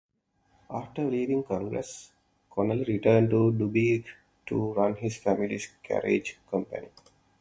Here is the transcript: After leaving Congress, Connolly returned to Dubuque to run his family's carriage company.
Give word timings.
After 0.71 1.03
leaving 1.03 1.43
Congress, 1.43 2.11
Connolly 2.49 2.85
returned 2.85 3.29
to 3.29 3.51
Dubuque 3.55 4.07
to 4.47 4.73
run 4.73 4.95
his 4.95 5.17
family's 5.17 5.67
carriage 5.83 6.39
company. 6.49 6.87